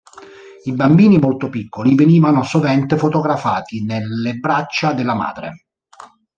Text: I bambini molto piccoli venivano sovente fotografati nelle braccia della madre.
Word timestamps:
I 0.63 0.71
bambini 0.73 1.19
molto 1.19 1.47
piccoli 1.47 1.93
venivano 1.93 2.41
sovente 2.41 2.97
fotografati 2.97 3.83
nelle 3.83 4.33
braccia 4.39 4.93
della 4.93 5.13
madre. 5.13 5.65